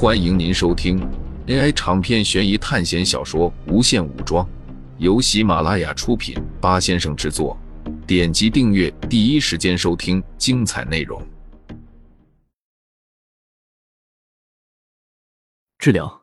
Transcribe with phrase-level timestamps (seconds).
[0.00, 0.96] 欢迎您收听
[1.48, 4.46] AI 长篇悬疑探险小说《无限武装》，
[4.98, 7.58] 由喜马拉雅出品，八先生制作。
[8.06, 11.20] 点击订阅，第一时间收听精彩内容。
[15.80, 16.22] 治疗。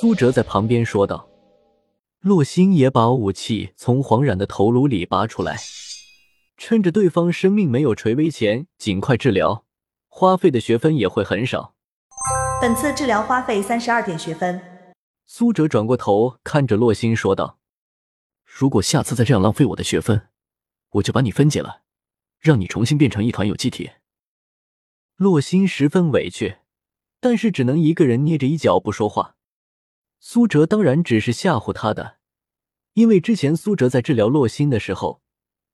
[0.00, 1.28] 苏哲在旁边说道。
[2.18, 5.56] 洛星也把武器从黄冉的头颅里拔出来，
[6.56, 9.64] 趁着对方生命没有垂危前，尽快治疗，
[10.08, 11.74] 花费的学分也会很少。
[12.64, 14.58] 本次治疗花费三十二点学分。
[15.26, 17.58] 苏哲转过头看着洛星说道
[18.46, 20.28] ：“如果下次再这样浪费我的学分，
[20.92, 21.82] 我就把你分解了，
[22.40, 23.90] 让你重新变成一团有机体。”
[25.16, 26.56] 洛星十分委屈，
[27.20, 29.36] 但是只能一个人捏着衣角不说话。
[30.18, 32.16] 苏哲当然只是吓唬他的，
[32.94, 35.20] 因为之前苏哲在治疗洛星的时候，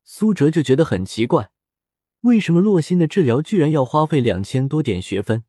[0.03, 1.51] 苏哲就觉得很奇怪，
[2.23, 5.45] 为什么洛星的治疗居然要花费两千多点学分？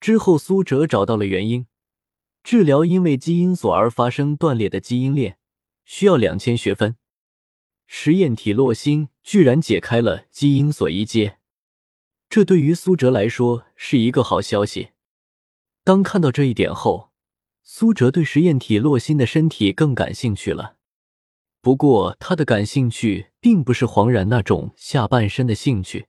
[0.00, 1.66] 之后苏哲找到了原因，
[2.42, 5.38] 治疗因为基因锁而发生断裂的基因链
[5.84, 6.96] 需要两千学分，
[7.86, 11.38] 实验体洛星居然解开了基因锁一阶，
[12.28, 14.90] 这对于苏哲来说是一个好消息。
[15.84, 17.10] 当看到这一点后。
[17.62, 20.76] 苏哲对实验体洛星的身体更感兴趣了，
[21.60, 26.08] 不过他的感兴趣并不是黄然那种下半身的兴趣，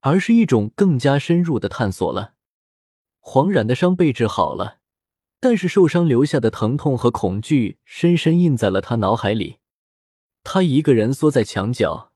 [0.00, 2.34] 而是一种更加深入的探索了。
[3.20, 4.78] 黄冉的伤被治好了，
[5.38, 9.58] 但是受伤留下的疼痛和恐惧深深印在了他脑海里。
[10.42, 12.12] 他一个人缩在墙角，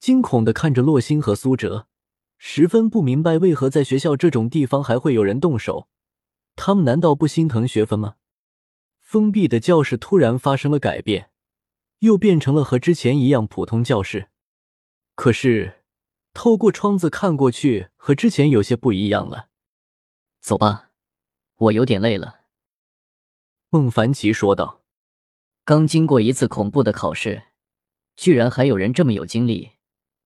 [0.00, 1.86] 惊恐的看着洛星和苏哲，
[2.38, 5.88] 十分不明白为何在学校这种地方还会有人动手。
[6.56, 8.16] 他们难道不心疼学分吗？
[9.00, 11.30] 封闭的教室突然发生了改变，
[11.98, 14.28] 又变成了和之前一样普通教室。
[15.14, 15.84] 可是，
[16.32, 19.48] 透过窗子看过去，和之前有些不一样了。
[20.46, 20.90] 走吧，
[21.56, 22.42] 我有点累了。”
[23.68, 24.80] 孟凡奇说道。
[25.64, 27.42] 刚经过一次恐怖的考试，
[28.14, 29.72] 居然还有人这么有精力，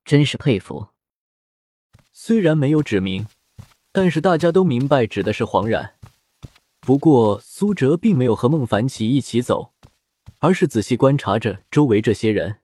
[0.05, 0.89] 真是佩服。
[2.13, 3.27] 虽然没有指明，
[3.93, 5.95] 但是大家都明白指的是黄冉。
[6.81, 9.73] 不过，苏哲并没有和孟凡奇一起走，
[10.41, 12.61] 而是仔细观察着周围这些人。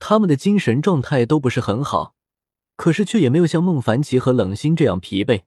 [0.00, 2.16] 他们的精神状态都不是很好，
[2.74, 5.44] 可是却也没有像孟凡奇和冷心这样疲惫。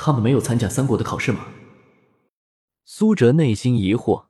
[0.00, 1.48] 他们没有参加三国的考试吗？
[2.84, 4.28] 苏哲内心疑惑。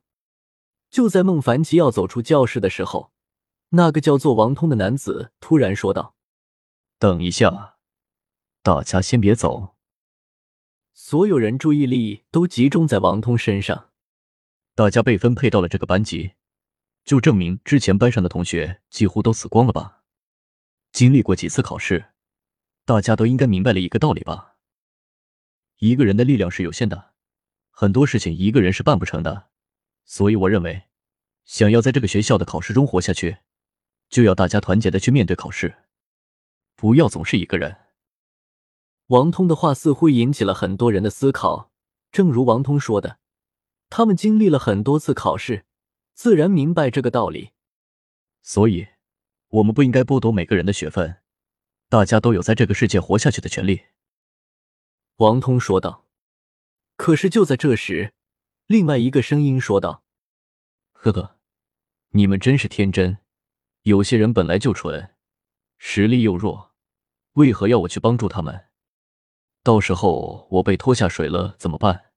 [0.89, 3.13] 就在孟凡奇要走出教室的时候，
[3.69, 6.15] 那个叫做王通的男子突然说道
[6.99, 7.77] ：“等一下，
[8.63, 9.77] 大家先别走。”
[10.95, 13.91] 所有人注意力都集中在王通身上。
[14.75, 16.33] 大家被分配到了这个班级，
[17.05, 20.03] 就证明之前班上的同学几乎都死光了吧？
[20.93, 22.13] 经历过几次考试，
[22.87, 24.48] 大家都应该明白了一个道理吧？
[25.79, 27.13] 一个人的力量是有限的，
[27.71, 29.49] 很多事情一个人是办不成的。
[30.05, 30.85] 所以我认为，
[31.45, 33.39] 想要在这个学校的考试中活下去，
[34.09, 35.77] 就要大家团结的去面对考试，
[36.75, 37.77] 不要总是一个人。
[39.07, 41.71] 王通的话似乎引起了很多人的思考。
[42.11, 43.19] 正如王通说的，
[43.91, 45.67] 他们经历了很多次考试，
[46.15, 47.51] 自然明白这个道理。
[48.43, 48.89] 所以，
[49.49, 51.19] 我们不应该剥夺每个人的学分，
[51.89, 53.83] 大家都有在这个世界活下去的权利。
[55.19, 56.07] 王通说道。
[56.97, 58.13] 可是就在这时，
[58.67, 60.05] 另外一个声音说道
[60.93, 61.39] ：“呵呵，
[62.11, 63.19] 你们真是天真。
[63.83, 65.15] 有些人本来就蠢，
[65.79, 66.73] 实力又弱，
[67.33, 68.67] 为何要我去帮助他们？”
[69.65, 72.13] 到时候我被拖下水了怎么办？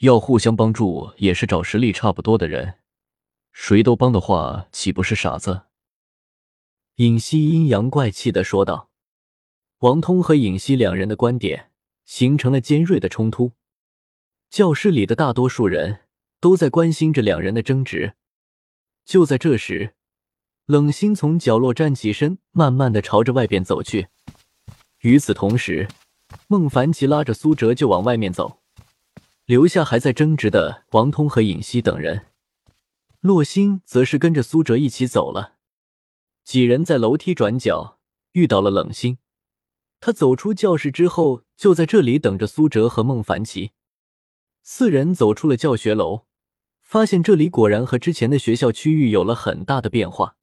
[0.00, 2.78] 要互相帮助也是找实力差不多的人，
[3.52, 5.62] 谁都帮的话，岂不是傻子？
[6.96, 8.90] 尹熙阴阳怪气的说道。
[9.78, 11.71] 王通和尹熙两人的观点
[12.12, 13.52] 形成了尖锐的冲突。
[14.50, 16.00] 教室里的大多数人
[16.40, 18.12] 都在关心着两人的争执。
[19.06, 19.94] 就在这时，
[20.66, 24.08] 冷心从角落站起身，慢慢的朝着外边走去。
[25.00, 25.88] 与此同时。
[26.48, 28.62] 孟凡奇拉着苏哲就往外面走，
[29.44, 32.26] 留下还在争执的王通和尹熙等人。
[33.20, 35.56] 洛星则是跟着苏哲一起走了。
[36.42, 37.98] 几人在楼梯转角
[38.32, 39.18] 遇到了冷心，
[40.00, 43.70] 他走出教室之后，就在这里等着苏哲和孟凡奇。
[44.64, 46.26] 四人走出了教学楼，
[46.80, 50.36] 发现这里果然和之前的学校区域有了很大的变化。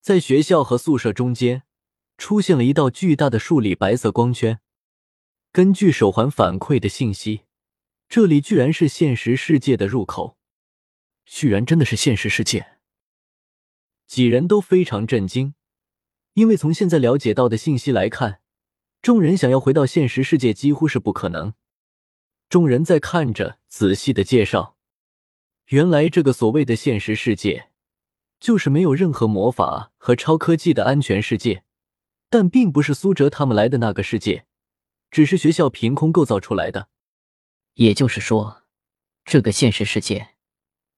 [0.00, 1.64] 在学校和宿舍中间，
[2.16, 4.60] 出现了一道巨大的数里白色光圈。
[5.52, 7.42] 根据手环反馈的信息，
[8.08, 10.38] 这里居然是现实世界的入口，
[11.26, 12.78] 居然真的是现实世界！
[14.06, 15.52] 几人都非常震惊，
[16.32, 18.40] 因为从现在了解到的信息来看，
[19.02, 21.54] 众人想要回到现实世界几乎是不可能。
[22.48, 24.76] 众人在看着，仔细的介绍。
[25.68, 27.70] 原来这个所谓的现实世界，
[28.38, 31.64] 就是没有任何魔法和超科技的安全世界，
[32.28, 34.44] 但并不是苏哲他们来的那个世界，
[35.10, 36.88] 只是学校凭空构造出来的。
[37.74, 38.64] 也就是说，
[39.24, 40.34] 这个现实世界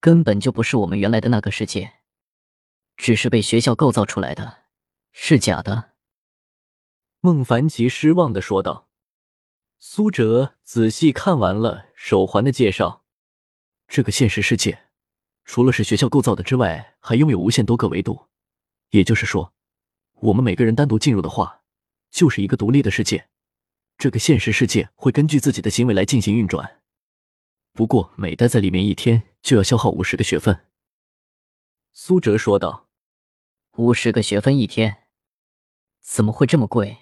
[0.00, 1.92] 根本就不是我们原来的那个世界，
[2.96, 4.64] 只是被学校构造出来的，
[5.12, 5.91] 是假的。
[7.24, 8.88] 孟凡奇失望的说道。
[9.78, 13.04] 苏哲仔细看完了手环的介绍。
[13.86, 14.86] 这个现实世界，
[15.44, 18.26] 除了是学校构造的之外，还拥有无限多个维度。
[18.90, 19.54] 也就是说，
[20.14, 21.62] 我们每个人单独进入的话，
[22.10, 23.28] 就是一个独立的世界。
[23.98, 26.82] 这个现实世界会根据自己的行为来进行运转。
[27.72, 30.66] 不过，每待在里面一天就要消耗五十个学分。
[31.92, 32.88] 苏哲说道
[33.78, 35.04] ：“五十个学分一天，
[36.00, 36.98] 怎么会这么贵？”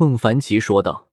[0.00, 1.08] 孟凡奇说道：“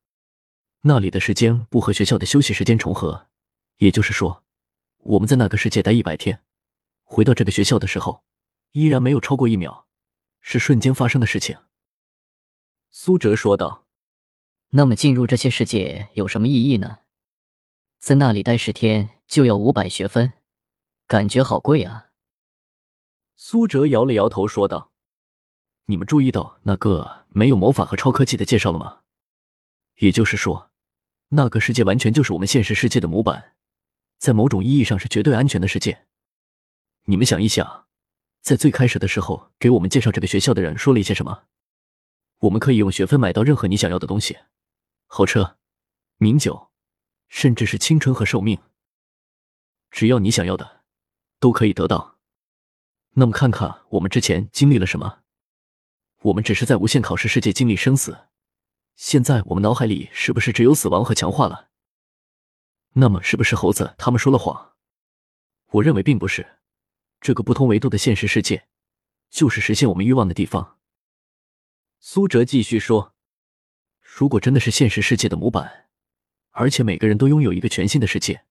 [0.81, 3.29] 那里的时间不和学校的休息时间重合。”
[3.77, 4.43] 也就是说，
[4.97, 6.43] 我们在那个世界待一百天，
[7.03, 8.23] 回到这个学校的时候，
[8.73, 9.87] 依然没有超过一秒，
[10.39, 11.57] 是瞬间发生的事情。”
[12.91, 13.87] 苏哲说道。
[14.69, 16.99] “那么进入这些世界有什么意义呢？
[17.97, 20.33] 在那里待十天就要五百学分，
[21.07, 22.11] 感觉好贵啊。”
[23.35, 24.91] 苏哲摇了摇头说道
[25.85, 29.01] ：“你们注意到那个没有魔法和超科技的介绍了吗？
[29.97, 30.71] 也就是说，
[31.29, 33.53] 那个世界完全就是我们现实世界的模板。”
[34.17, 36.07] 在某种意义上是绝对安全的世界。
[37.03, 37.85] 你们想一想，
[38.41, 41.43] 在最开始的时候，给我们介绍这个学校的人说了一些什么？
[42.39, 44.37] 我们可以用学分买到任何你想要的东西，
[45.05, 45.57] 豪车、
[46.17, 46.71] 名酒，
[47.27, 48.57] 甚至是青春和寿命。
[49.91, 50.83] 只要你想要的，
[51.39, 52.17] 都可以得到。
[53.11, 55.19] 那么看看我们之前经历了什么？
[56.25, 58.29] 我们只是在无限考试世界经历生死，
[58.95, 61.69] 现在我们脑海里是不是只有死亡和强化了？
[62.93, 64.73] 那么是不是猴子他们说了谎？
[65.67, 66.57] 我认为并不是。
[67.21, 68.67] 这个不同维度的现实世界，
[69.29, 70.79] 就是实现我们欲望的地方。
[71.99, 73.13] 苏哲继续说
[74.01, 75.89] ：“如果真的是现实世界的模板，
[76.49, 78.45] 而且每个人都拥有一个全新的世界，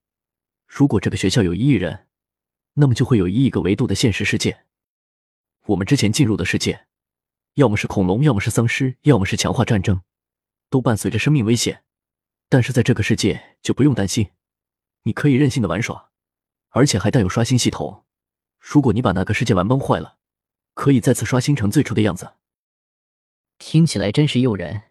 [0.69, 2.07] 如果这个学校有一亿人，
[2.75, 4.65] 那么就会有一亿个维度的现实世界。
[5.67, 6.87] 我们之前进入的世界，
[7.55, 10.03] 要么是恐龙，要么是丧尸，要么是强化战争，
[10.71, 11.83] 都伴随着生命危险。”
[12.51, 14.31] 但是在这个世界就不用担心，
[15.05, 16.11] 你可以任性的玩耍，
[16.69, 18.05] 而且还带有刷新系统。
[18.61, 20.19] 如果你把那个世界玩崩坏了，
[20.75, 22.35] 可以再次刷新成最初的样子。
[23.59, 24.83] 听起来真是诱人，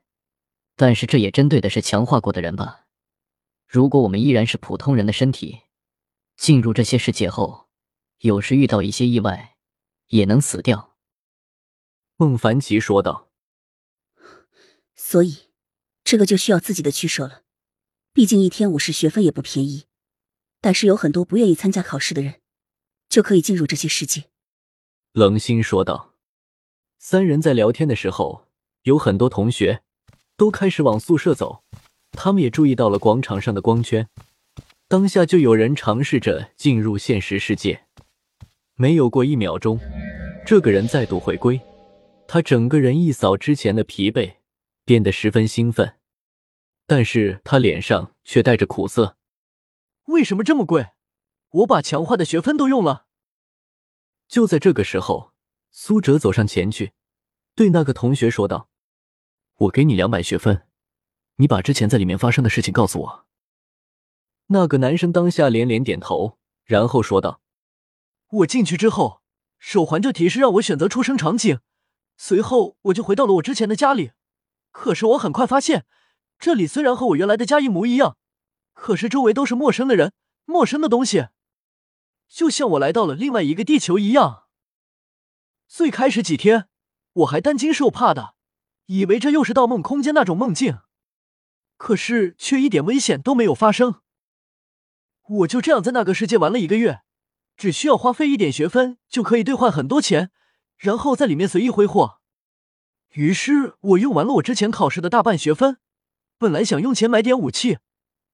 [0.76, 2.88] 但是这也针对的是强化过的人吧？
[3.68, 5.62] 如果我们依然是普通人的身体，
[6.36, 7.70] 进入这些世界后，
[8.20, 9.58] 有时遇到一些意外，
[10.08, 10.93] 也能死掉。
[12.24, 13.28] 孟凡奇说道。
[14.96, 15.50] 所以，
[16.06, 17.42] 这个就需要自己的取舍了。
[18.14, 19.88] 毕竟一天五十学分也不便宜，
[20.62, 22.36] 但是有很多不愿意参加考试的人，
[23.10, 24.24] 就可以进入这些世界。
[25.12, 26.14] 冷心说道。
[26.98, 28.48] 三人在聊天的时候，
[28.84, 29.84] 有很多同学
[30.38, 31.66] 都开始往宿舍走，
[32.14, 34.08] 他们也注意到了广场上的光圈。
[34.88, 37.86] 当下就有人尝试着进入现实世界，
[38.76, 39.78] 没有过一秒钟，
[40.46, 41.60] 这个人再度回归，
[42.28, 44.38] 他整个人一扫之前的疲惫，
[44.86, 46.00] 变得十分兴奋。
[46.86, 49.18] 但是他脸上却带着苦涩。
[50.06, 50.90] 为什么这么贵？
[51.50, 53.06] 我把强化的学分都用了。
[54.28, 55.34] 就在这个时候，
[55.72, 56.94] 苏哲走上前去，
[57.56, 58.70] 对那个同学说道
[59.56, 60.68] ：“我给你两百学分，
[61.36, 63.26] 你把之前在里面发生的事情告诉我。”
[64.48, 67.42] 那个男生当下连连点头，然后说道
[68.30, 69.22] ：“我进去之后，
[69.58, 71.60] 手环就提示让我选择出生场景，
[72.18, 74.12] 随后我就回到了我之前的家里。
[74.72, 75.86] 可是我很快发现。”
[76.40, 78.18] 这里虽然和我原来的家一模一样，
[78.74, 80.12] 可是周围都是陌生的人、
[80.44, 81.30] 陌生的东西，
[82.28, 84.44] 就像我来到了另外一个地球一样。
[85.68, 86.68] 最开始几天，
[87.14, 88.36] 我还担惊受怕的，
[88.88, 90.80] 以为这又是盗梦空间那种梦境，
[91.78, 94.02] 可是却一点危险都没有发生。
[95.30, 97.04] 我就这样在那个世界玩了一个月，
[97.56, 100.32] 只需要花费一点学分就可以兑换很多钱，
[100.84, 102.20] 然后在里面随意挥霍。
[103.14, 105.78] 于是我用完了我之前考试的大半学分。
[106.38, 107.78] 本来想用钱买点武器，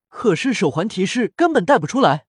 [0.07, 2.25] 可是手环提示根本带不出来。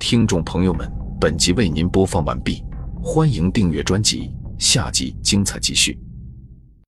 [0.00, 0.90] 听众朋友们，
[1.20, 2.64] 本集为您播放完毕，
[3.00, 6.05] 欢迎订阅专辑，下集精彩继续。